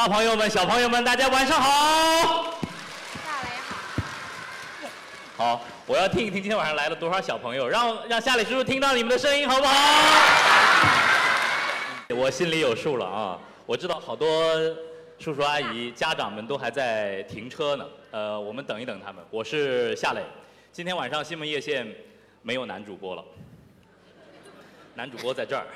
[0.00, 2.54] 大朋友们、小朋友们，大家晚上好。
[3.12, 3.76] 夏雷好。
[5.36, 9.74] 好，我要听一听今天晚上来了多少小朋友，让让夏磊叔叔听到你们的声音，好不好？
[12.16, 14.26] 我心里有数了啊，我知道好多
[15.18, 17.84] 叔叔阿姨、家长们都还在停车呢。
[18.12, 19.22] 呃，我们等一等他们。
[19.28, 20.22] 我是夏磊，
[20.72, 21.86] 今天晚上新闻夜线
[22.40, 23.22] 没有男主播了，
[24.94, 25.66] 男主播在这儿，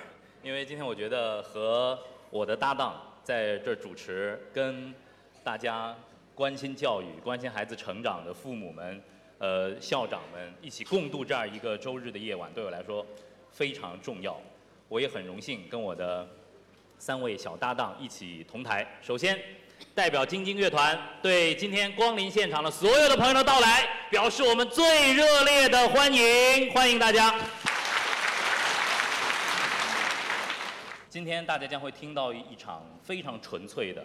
[0.42, 1.98] 因为今天我觉得和
[2.30, 4.94] 我的搭档在这主持，跟
[5.42, 5.96] 大家
[6.34, 9.02] 关心教育、关心孩子成长的父母们、
[9.38, 13.04] 呃校长们一起共度这样一个周日的夜晚，对我来说
[13.50, 14.38] 非常重要。
[14.88, 16.28] 我也很荣幸跟我的
[16.98, 18.86] 三位小搭档一起同台。
[19.00, 19.38] 首先，
[19.94, 27.34] 代表京津乐团对今天光临现场的所有的朋友的到来，表示我们最热烈的欢迎，欢迎大家。
[31.14, 34.04] 今天大家将会听到一场非常纯粹的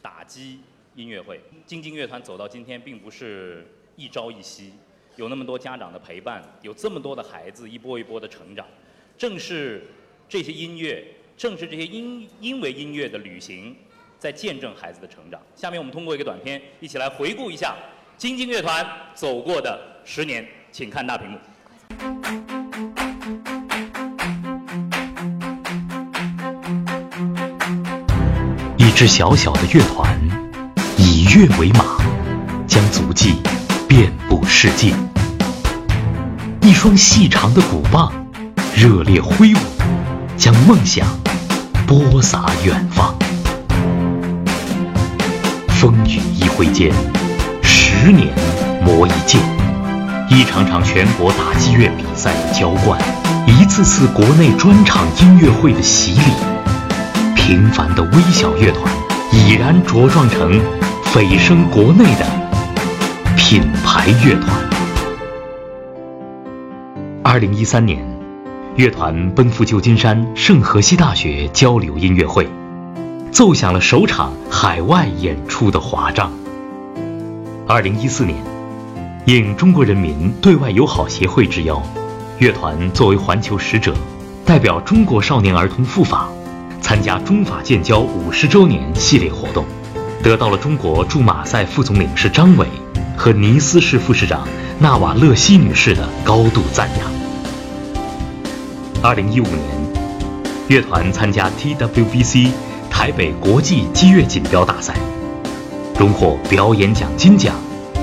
[0.00, 0.58] 打击
[0.94, 1.38] 音乐会。
[1.66, 4.72] 京津乐团走到今天，并不是一朝一夕，
[5.16, 8.66] 有那么多家长的陪伴，有这么多的孩子一波一波的成长，
[9.18, 9.86] 正是
[10.30, 11.04] 这些音乐，
[11.36, 13.76] 正是这些因因为音乐的旅行，
[14.18, 15.38] 在见证孩子的成长。
[15.54, 17.76] 下面我们通过一个短片，一起来回顾一下
[18.16, 18.82] 京津乐团
[19.14, 22.45] 走过的十年，请看大屏幕。
[28.86, 30.16] 一支小小的乐团，
[30.96, 31.84] 以乐为马，
[32.68, 33.34] 将足迹
[33.88, 34.94] 遍布世界。
[36.60, 38.12] 一双细长的鼓棒，
[38.76, 39.58] 热烈挥舞，
[40.36, 41.04] 将梦想
[41.84, 43.12] 播撒远方。
[45.70, 46.92] 风雨一挥间，
[47.64, 48.28] 十年
[48.84, 49.40] 磨一剑。
[50.30, 53.00] 一场场全国打击乐比赛的浇灌，
[53.48, 56.55] 一次次国内专场音乐会的洗礼。
[57.46, 58.92] 平凡的微小乐团，
[59.32, 60.60] 已然茁壮成
[61.04, 62.26] 蜚声国内的
[63.36, 64.52] 品牌乐团。
[67.22, 68.04] 二零一三年，
[68.74, 72.48] 乐团奔赴旧金山圣荷西大学交流音乐会，
[73.30, 76.32] 奏响了首场海外演出的华章。
[77.68, 78.36] 二零一四年，
[79.26, 81.80] 应中国人民对外友好协会之邀，
[82.40, 83.94] 乐团作为环球使者，
[84.44, 86.28] 代表中国少年儿童赴法。
[86.86, 89.64] 参加中法建交五十周年系列活动，
[90.22, 92.64] 得到了中国驻马赛副总领事张伟
[93.16, 94.46] 和尼斯市副市长
[94.78, 97.10] 纳瓦勒西女士的高度赞扬。
[99.02, 99.58] 二零一五年，
[100.68, 102.50] 乐团参加 TWBC
[102.88, 104.94] 台北国际击乐锦标大赛，
[105.98, 107.56] 荣获表演奖金奖、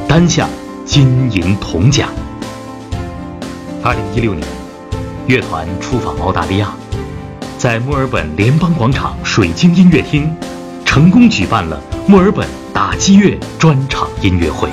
[0.09, 0.49] 单项
[0.85, 2.09] 金银铜奖。
[3.81, 4.45] 二零一六年，
[5.27, 6.75] 乐团出访澳大利亚。
[7.63, 10.29] 在墨尔本联邦广场水晶音乐厅，
[10.83, 14.67] 成功举办了墨尔本打击乐专场音乐会。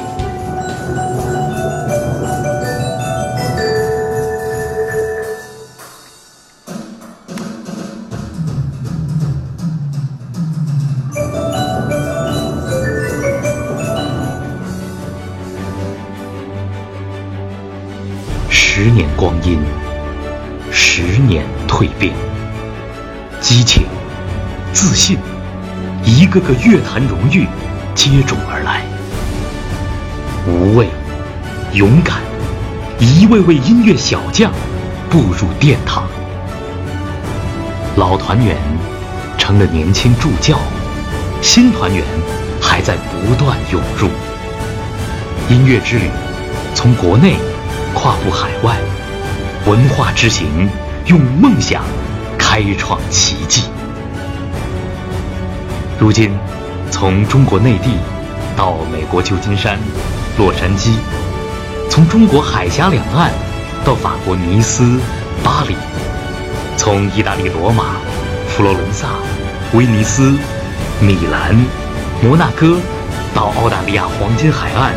[26.71, 27.49] 乐坛荣誉
[27.97, 28.85] 接踵而来。
[30.47, 30.87] 无畏、
[31.73, 32.19] 勇敢，
[33.01, 34.53] 一位位音乐小将
[35.11, 36.05] 步入殿堂。
[37.97, 38.57] 老团员
[39.37, 40.61] 成了年轻助教，
[41.43, 42.05] 新团员
[42.63, 44.09] 还在不断涌入。
[45.49, 46.09] 音乐之旅
[46.73, 47.35] 从国内
[47.93, 48.77] 跨步海外，
[49.67, 50.71] 文化之行
[51.07, 51.83] 用梦想。
[52.39, 53.63] 开创奇迹。
[56.01, 56.33] 如今，
[56.91, 57.97] 从中国内地
[58.57, 59.79] 到美国旧金山、
[60.37, 60.91] 洛杉矶，
[61.89, 63.31] 从中国海峡两岸
[63.85, 64.99] 到法国尼斯、
[65.43, 65.77] 巴黎，
[66.77, 67.97] 从意大利罗马、
[68.49, 69.09] 佛罗伦萨、
[69.73, 70.37] 威尼斯、
[71.01, 71.57] 米兰、
[72.23, 72.77] 摩纳哥
[73.35, 74.93] 到澳大利亚黄金海岸、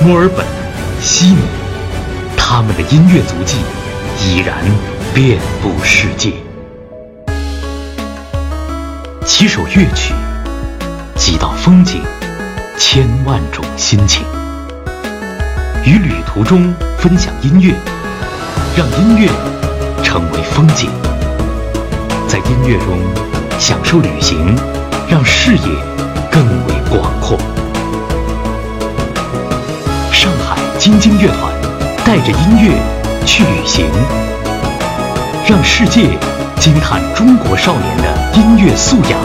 [0.00, 0.44] 墨尔本、
[1.00, 1.38] 悉尼，
[2.36, 3.58] 他们的音乐足迹
[4.18, 4.56] 已然
[5.14, 6.32] 遍布世界。
[9.24, 10.14] 几首乐曲，
[11.24, 12.02] 几道风景，
[12.76, 14.22] 千万种心情。
[15.82, 17.74] 与旅途中分享音乐，
[18.76, 19.30] 让音乐
[20.02, 20.90] 成为风景。
[22.28, 22.98] 在音乐中
[23.58, 24.54] 享受旅行，
[25.08, 25.66] 让视野
[26.30, 27.38] 更为广阔。
[30.12, 31.50] 上海京津乐团
[32.04, 32.78] 带着音乐
[33.24, 33.86] 去旅行，
[35.48, 36.10] 让世界。
[36.60, 39.18] 惊叹中国少年的音乐素养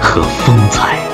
[0.00, 1.07] 和风采。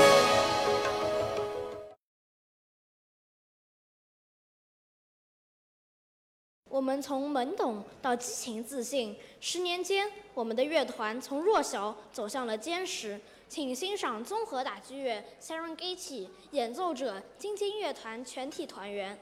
[7.00, 13.20] 从懵懂到激情自信，十年间，我们的乐团从弱小走向了坚实。
[13.46, 19.16] 请欣赏综合打击乐 Serengeti 演奏者晶晶乐团全体团员。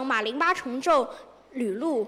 [0.00, 1.04] 马林巴重奏
[1.52, 2.04] 《旅路》。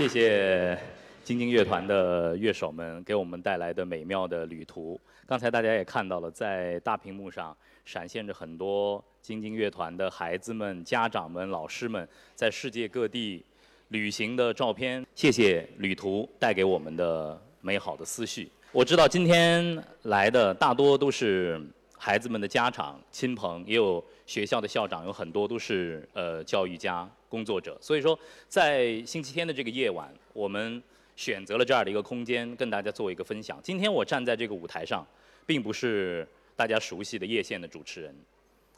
[0.00, 0.78] 谢谢
[1.22, 4.98] 京津乐团的乐手们给我们带来的美妙的旅途。
[5.26, 7.54] 刚才大家也看到了，在大屏幕上
[7.84, 13.44] 闪现着很多京津乐团的孩子们、家长们、老师们在世界各地
[13.88, 15.04] 旅行的照片。
[15.14, 18.50] 谢谢旅途带给我们的美好的思绪。
[18.72, 21.60] 我知道今天来的大多都是
[21.98, 27.10] 孩子们的家长、亲朋，也有学校的校长，有很多都是呃教育家。
[27.28, 28.16] 工作者，所以说，
[28.48, 30.80] 在星期天的这个夜晚，我们
[31.16, 33.60] 选择了这样的一个空间，跟大家做一个分享。
[33.62, 35.04] 今天我站在这个舞台上，
[35.46, 38.14] 并不是大家熟悉的叶县的主持人，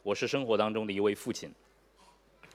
[0.03, 1.51] 我是生活当中的一位父亲。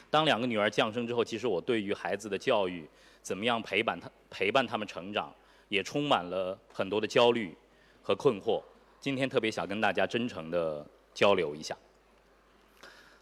[0.10, 2.88] 当两个女儿降生之后，其实我对于孩子的教育，
[3.22, 5.32] 怎么样陪伴他、陪伴他们成长，
[5.70, 7.56] 也充满了很多的焦虑
[8.02, 8.62] 和困惑。
[9.00, 11.76] 今天特别想跟大家真诚的交流一下。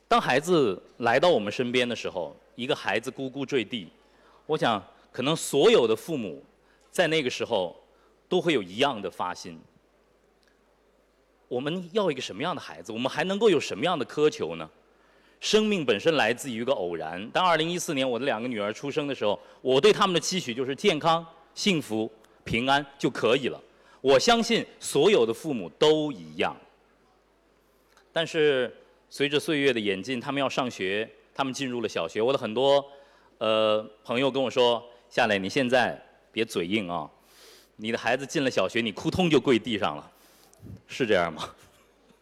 [0.07, 3.88] 当孩子来到我们身边的时候，一个孩子咕咕坠地，
[4.45, 4.81] 我想
[5.12, 6.43] 可能所有的父母
[6.91, 7.75] 在那个时候
[8.29, 9.59] 都会有一样的发心。
[11.47, 12.91] 我们要一个什么样的孩子？
[12.91, 14.69] 我们还能够有什么样的苛求呢？
[15.41, 17.27] 生命本身来自于一个偶然。
[17.31, 22.09] 当2014年我的两个女儿出生的时候，我对他们的期许就是健康、幸福、
[22.43, 23.59] 平安就可以了。
[24.01, 26.55] 我相信所有的父母都一样，
[28.13, 28.71] 但是。
[29.09, 32.21] 随着岁月的演进，他们要上学，他们进入了小学。
[32.21, 32.85] 我的很多
[33.38, 37.09] 呃朋友跟我说：“夏磊，你现在别嘴硬啊，
[37.77, 40.12] 你的孩子进了小学，你扑通就跪地上了，
[40.88, 41.50] 是这样吗？”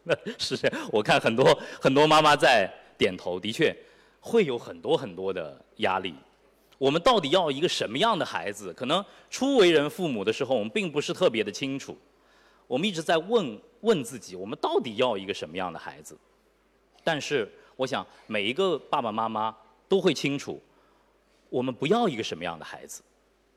[0.37, 0.89] 是这样。
[0.91, 3.73] 我看很多很多妈妈在点头，的确
[4.19, 6.13] 会有很多很多的压力。
[6.77, 8.73] 我们到底要一个什么样的孩子？
[8.73, 11.97] 可能初为人父母的时候，我们并不是特别的清楚。
[12.67, 16.17] 我们一直在问问自己：我们到底要一个什么样的孩子？
[17.03, 19.55] 但是，我想每一个爸爸妈妈
[19.87, 20.61] 都会清楚，
[21.49, 23.03] 我们不要一个什么样的孩子，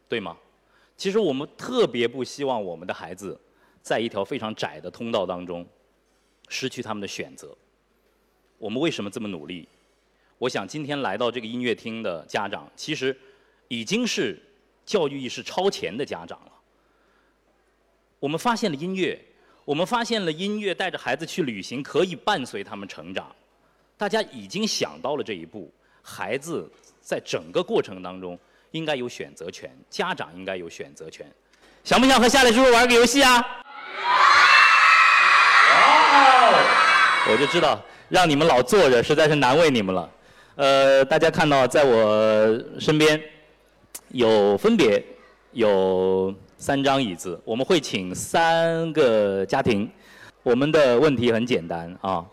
[0.08, 0.36] 对吗？
[0.96, 3.38] 其实我们特别不希望我们的孩子
[3.82, 5.66] 在一条非常窄的通道当中，
[6.48, 7.56] 失去他们的选择。
[8.58, 9.68] 我们为什么这么努力？
[10.38, 13.16] 我想今天来到这个音乐厅的家长，其实
[13.68, 14.40] 已经是
[14.84, 16.52] 教育意识超前的家长了。
[18.18, 19.22] 我们发现了音乐，
[19.66, 23.26] 我们发现了音乐带着孩子去旅行，可以伴随他们成长。
[23.98, 25.68] 大家已经想到了这一步，
[26.00, 26.70] 孩子
[27.00, 28.38] 在整个过程当中
[28.70, 31.26] 应该有选择权，家长应该有选择权。
[31.82, 33.44] 想不想和夏磊叔叔玩个游戏啊？
[37.28, 40.08] 我就知道让你们老坐着实在是难为你们了。
[40.54, 43.20] 呃，大家看到在我身边
[44.10, 45.04] 有分别
[45.50, 49.90] 有三张椅子，我们会请三个家庭。
[50.42, 52.24] 我们的问题很简单啊，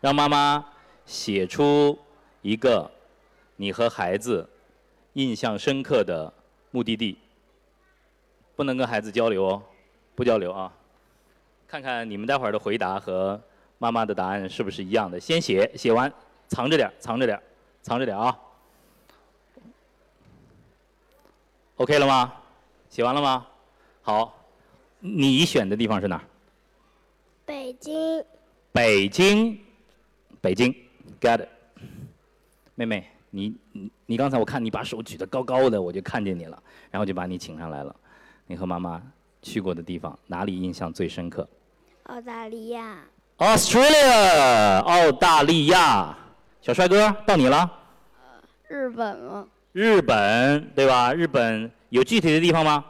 [0.00, 0.64] 让妈妈
[1.04, 1.98] 写出
[2.40, 2.90] 一个
[3.56, 4.48] 你和孩子
[5.14, 6.32] 印象深刻的
[6.70, 7.18] 目的地。
[8.56, 9.62] 不能跟孩子交流哦，
[10.14, 10.72] 不交流啊。
[11.66, 13.40] 看看你们待会儿的回答和
[13.78, 15.20] 妈妈的答案是不是一样的？
[15.20, 16.12] 先写，写完。
[16.46, 17.40] 藏着点藏着点
[17.82, 18.38] 藏着点啊。
[21.76, 22.32] OK 了吗？
[22.94, 23.44] 写完了吗？
[24.02, 24.32] 好，
[25.00, 26.22] 你选的地方是哪儿？
[27.44, 28.24] 北京。
[28.70, 29.58] 北京，
[30.40, 30.72] 北京
[31.20, 31.48] ，Get it。
[32.76, 37.92] 妹妹，你你你刚才我看你把手举得高高的，我就看见你了，然后就把你请上来了。
[38.46, 39.02] 你和妈妈
[39.42, 41.48] 去过的地方，哪里印象最深刻？
[42.04, 43.04] 澳大利亚。
[43.38, 46.16] Australia，澳大利亚。
[46.60, 47.68] 小帅哥，到你了。
[48.68, 49.48] 日本吗？
[49.74, 51.12] 日本，对吧？
[51.12, 52.84] 日本有具体的地方吗？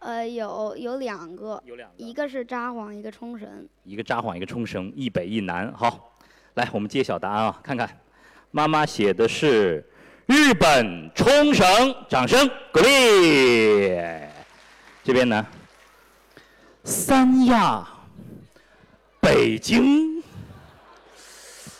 [0.00, 1.58] 呃，有有两个。
[1.64, 1.94] 有两个。
[1.96, 3.66] 一个是札幌，一个冲绳。
[3.82, 5.72] 一个札幌，一个冲绳，一北一南。
[5.72, 6.12] 好，
[6.52, 7.88] 来，我们揭晓答案啊，看看。
[8.50, 9.82] 妈妈写的是
[10.26, 11.66] 日本冲绳，
[12.10, 13.96] 掌声鼓励。
[15.02, 15.46] 这边呢？
[16.84, 17.88] 三亚，
[19.18, 20.17] 北京。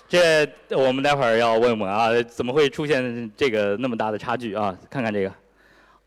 [0.09, 4.75] 这我们待会儿要问问啊，怎么会出现这个那么大的差距啊？
[4.89, 5.33] 看看这个，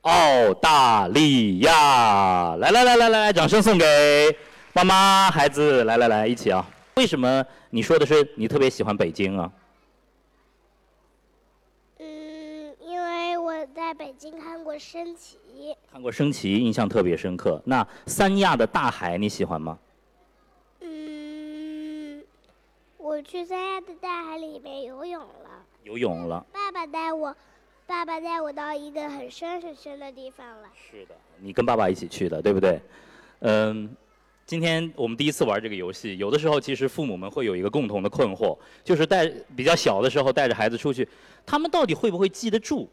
[0.01, 3.85] 澳大利亚，来来来来来，掌声送给
[4.73, 6.67] 妈妈孩子，来来来，一起啊！
[6.95, 9.51] 为什么你说的是你特别喜欢北京啊？
[11.99, 15.37] 嗯，因为我在北京看过升旗。
[15.91, 17.61] 看过升旗，印象特别深刻。
[17.65, 19.77] 那三亚的大海你喜欢吗？
[23.21, 25.63] 我去三亚的大海里面游泳了。
[25.83, 26.43] 游泳了。
[26.51, 27.35] 爸爸带我，
[27.85, 30.67] 爸爸带我到一个很深很深的地方了。
[30.73, 32.81] 是的，你跟爸爸一起去的，对不对？
[33.41, 33.95] 嗯，
[34.47, 41.07] 今天我们第一次玩这个游戏，有的时候其实父母们会有一个共同的困惑，就是带比较小的时候带着孩子出去，
[41.45, 42.89] 他们到底会不会记得住？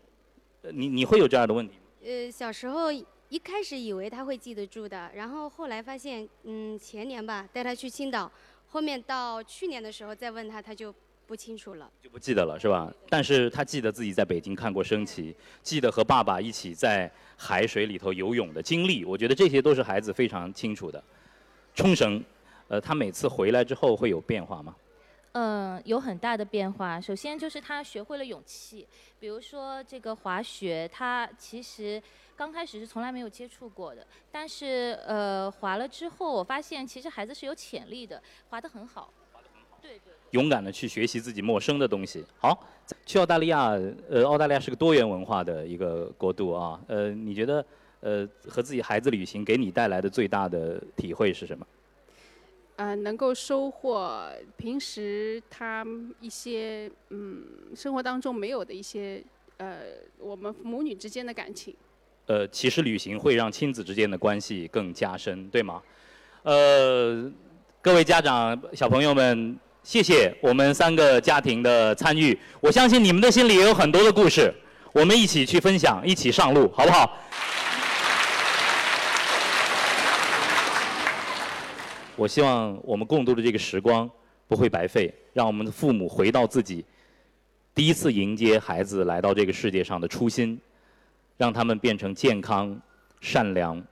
[0.60, 1.80] 你你会有这样的问题吗？
[2.04, 8.30] 呃，小时候一开始以为他会记得住的，然后后来发现，嗯，前年吧，带他去青岛。
[8.68, 10.94] 后面到去年的时候再问他，他就
[11.26, 12.92] 不清楚了，就不记得了，是吧？
[13.08, 19.04] 但是他记得自己在北京看过升旗，记得和爸爸一起在海水里头游泳的经历。
[19.04, 21.02] 我觉得这些都是孩子非常清楚的。
[21.74, 22.22] 冲绳，
[22.68, 24.74] 呃，他每次回来之后会有变化吗？
[25.32, 27.00] 嗯，有很大的变化。
[27.00, 28.86] 首先就是他学会了勇气，
[29.20, 32.02] 比如说这个滑雪，他其实
[32.38, 39.12] 刚开始是从来没有接触过的，但是呃，滑了之后，我发现其实孩子是有潜力的，滑得很好。
[39.32, 39.76] 滑得很好。
[39.82, 40.14] 对对。
[40.30, 42.24] 勇敢的去学习自己陌生的东西。
[42.38, 42.64] 好，
[43.04, 43.70] 去澳大利亚，
[44.08, 46.80] 呃，澳大利亚是个多元文化的一个国度啊。
[46.86, 47.64] 呃，你觉得
[48.02, 51.66] 呃和自己孩子旅行给你带来的最大的体会是什么？
[52.76, 55.84] 呃，能够收获平时他
[56.20, 59.20] 一些嗯生活当中没有的一些
[59.56, 59.80] 呃
[60.20, 61.74] 我们母女之间的感情。
[62.28, 65.80] 呃，其实旅行会让亲子之间的关系更加深，对吗？
[66.42, 67.24] 呃，
[67.80, 72.38] 各位家长、小朋友们，谢谢我们三个家庭的参与。
[72.60, 74.52] 我相信你们的心里也有很多的故事，
[74.92, 77.16] 我们一起去分享，一起上路，好不好？
[82.14, 84.10] 我希望我们共度的这个时光
[84.46, 86.84] 不会白费，让我们的父母回到自己
[87.74, 90.60] 第一次迎接孩子来到这个世界上的初心，
[91.38, 92.78] 让他们变成健康、
[93.22, 93.82] 善良、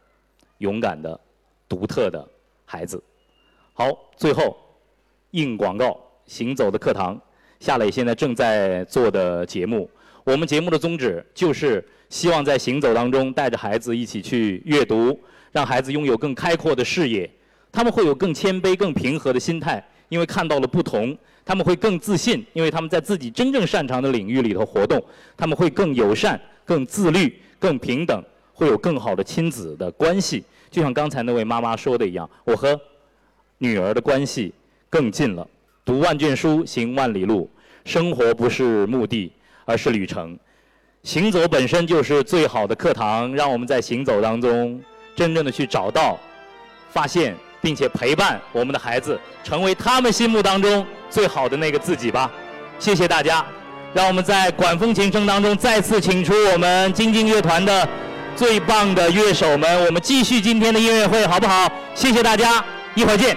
[0.59, 1.19] 勇敢的、
[1.67, 2.29] 独特的
[2.67, 3.03] 孩子。
[3.73, 3.87] 好，
[4.17, 4.59] 最后
[5.31, 7.19] 应广告，行走的课堂，
[7.61, 9.89] 夏磊现在正在做的节目。
[10.25, 15.17] 我们节目的宗旨就是希望在行走当中带着孩子一起去阅读，
[15.53, 17.31] 让孩子拥有更开阔的视野。
[17.71, 24.99] 他们会有更谦卑、更平和的心态，因为看到了不同；他们会更自信，因为他们在自己真正擅长的领域里头活动；
[25.37, 30.45] 他们会更友善、更自律、更平等，会有更好的亲子的关系。
[30.71, 32.79] 就像刚才那位妈妈说的一样，我和
[33.57, 34.53] 女儿的关系
[34.91, 35.47] 更近了。
[35.85, 37.49] 读万卷书，行万里路。
[37.85, 39.33] 生活不是目的，
[39.65, 40.37] 而是旅程。
[41.05, 44.83] 行走本身就是最好的课堂，让我们在行走当中，
[45.15, 46.19] 真正的去找到、
[46.91, 52.29] 发现，并且陪伴我们的孩子，成为他们心目当中最好的那个自己吧。
[52.81, 53.47] 谢谢大家，
[53.97, 57.89] 让我们在管风琴声当中再次请出我们京津乐团的
[58.37, 61.67] 最棒的乐手们，我们继续今天的音乐会，好不好？
[61.95, 62.63] 谢谢大家，
[62.95, 63.35] 一会儿见。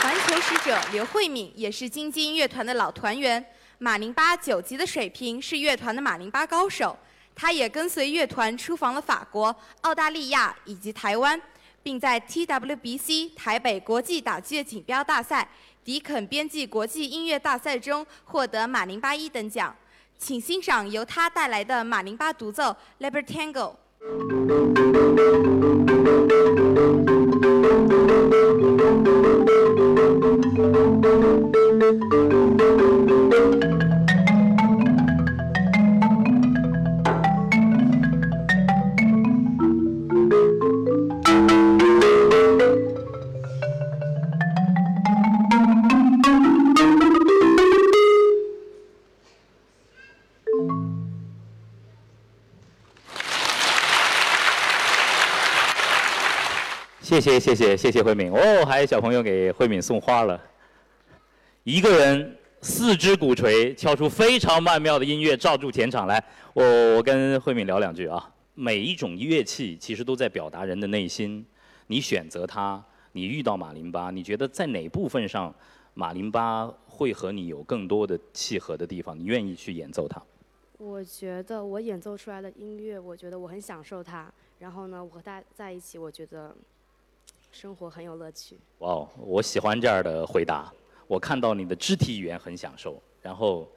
[0.00, 3.44] 环球使者刘慧敏也是京津乐团的老团员，
[3.76, 6.96] 马林巴九级的水平是乐团的马林巴高手。
[7.36, 11.40] 他也跟随乐团出访了法国、澳大利亚以及台湾，
[11.82, 15.48] 并在 TWBC 台北国际打击乐锦标大赛、
[15.84, 19.74] 迪肯编辑国际音乐大赛中获得马林巴一等奖。
[20.18, 22.64] 请欣赏由他带来的马林巴独奏
[23.00, 23.74] 《Libertango》。
[57.20, 60.40] 谢谢谢谢谢谢慧敏哦，还有小朋友给慧敏送花了。
[61.64, 66.06] 一个人四只鼓槌敲出非常曼妙的音乐，罩住全场。
[66.06, 66.22] 来，
[66.54, 66.64] 我
[66.96, 68.32] 我跟慧敏聊两句啊。
[68.54, 71.44] 每一种乐器其实都在表达人的内心。
[71.88, 75.54] 你选择它，你遇到马林巴，你觉得在哪部分上
[75.92, 79.18] 马林巴会和你有更多的契合的地方？
[79.18, 80.22] 你愿意去演奏它？
[80.78, 84.32] 我觉得我演奏出来的音乐，我觉得我很享受它。
[84.58, 86.54] 然后呢，我和他在一起，我觉得
[87.52, 88.56] 生活很有乐趣。
[88.78, 90.72] 哇哦，我喜欢这样的回答。
[91.06, 93.68] 我看到你的肢体语言很享受，然后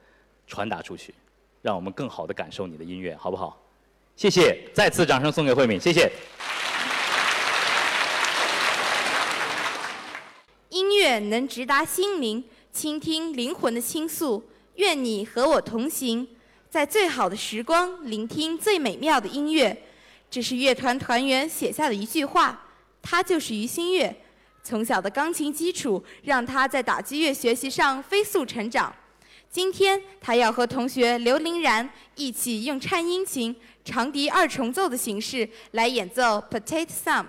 [0.46, 1.12] 传达出去，
[1.60, 3.60] 让我们更好的感受你的音乐，好不好？
[4.14, 6.10] 谢谢，再次掌声送给慧敏，谢谢。
[10.70, 14.42] 音乐能直达心灵，倾听灵魂的倾诉。
[14.76, 16.26] 愿你和我同行，
[16.70, 19.76] 在最好的时光聆听最美妙的音乐。
[20.30, 22.63] 这是乐团团员写下的一句话，
[23.04, 24.12] 他就是于新月。
[24.62, 28.92] 从小的钢琴基础让他在打击乐学习上飞速成长。
[29.50, 37.22] 今天他要和同学刘林然一起用颤音琴、长笛二重奏的形式来演奏《Potato Sam》。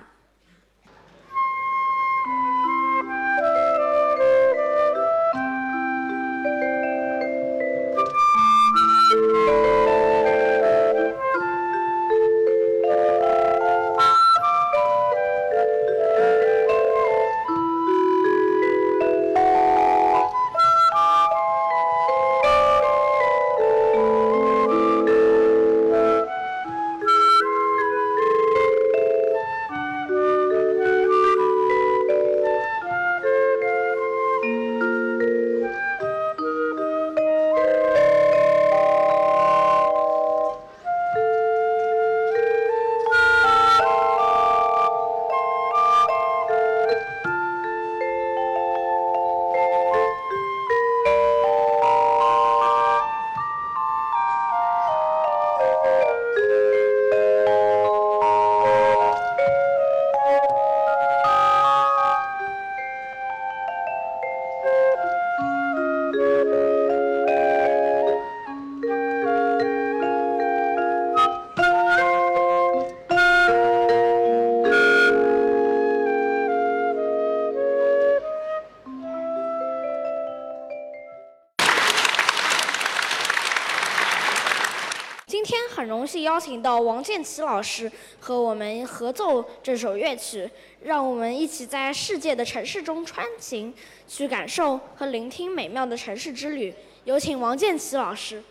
[85.76, 90.50] 很荣幸邀请到王建奇老师和我们合奏这首乐曲，
[90.84, 93.74] 让我们一起在世界的城市中穿行，
[94.08, 96.74] 去感受和聆听美妙的城市之旅。
[97.04, 98.42] 有请王建奇老师。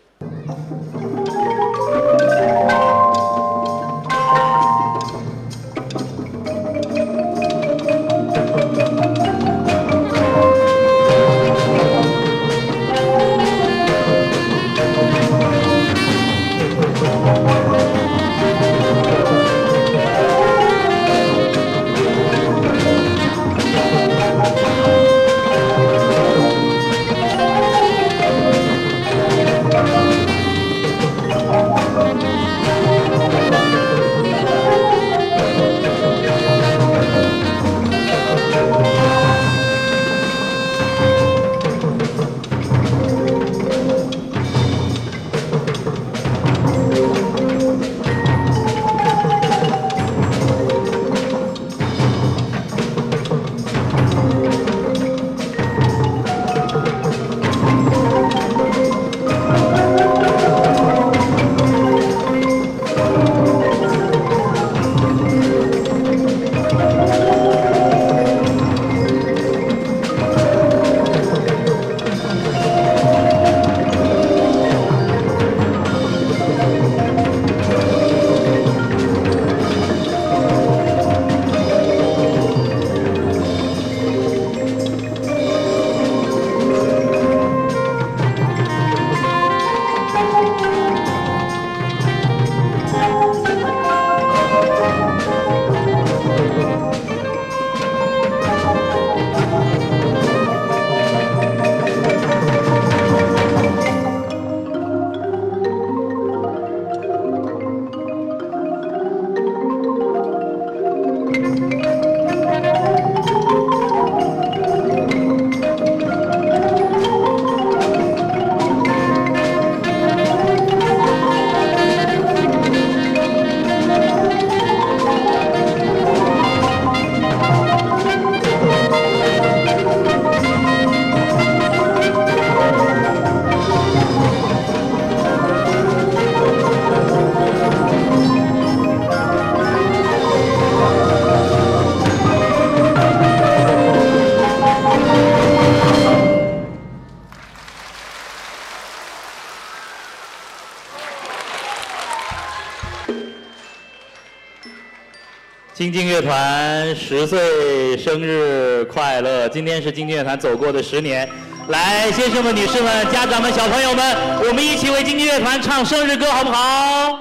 [155.77, 159.45] 京津乐团十岁生日快乐！
[159.49, 161.29] 今天是京津乐团走过的十年。
[161.67, 164.15] 来，先生们、女士们、家长们、小朋友们，
[164.47, 167.14] 我们一起为京津乐团唱生日歌，好不好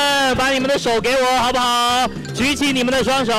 [0.00, 2.08] 们，把你们的手给我，好不好？
[2.34, 3.32] 举起你们的双手，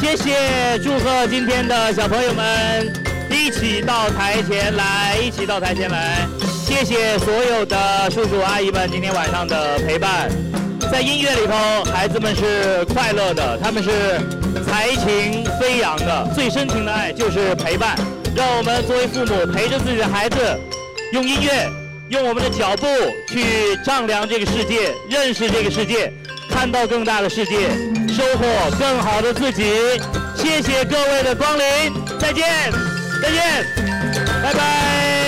[0.00, 0.78] 谢谢！
[0.82, 2.92] 祝贺今天的小朋友们，
[3.30, 6.26] 一起到台前来，一起到台前来。
[6.64, 10.28] 谢谢所有的叔叔阿姨们今天晚上的陪伴。
[10.90, 13.90] 在音乐里头，孩子们是快乐的，他们是
[14.64, 16.28] 才情飞扬的。
[16.34, 17.96] 最深情的爱就是陪伴。
[18.34, 20.36] 让我们作为父母陪着自己的孩子，
[21.12, 21.85] 用音乐。
[22.08, 22.86] 用我们的脚步
[23.28, 26.12] 去丈量这个世界，认识这个世界，
[26.48, 27.68] 看到更大的世界，
[28.08, 28.46] 收获
[28.78, 29.64] 更好的自己。
[30.36, 31.64] 谢谢各位的光临，
[32.18, 32.44] 再见，
[33.20, 33.42] 再见，
[34.42, 35.25] 拜拜。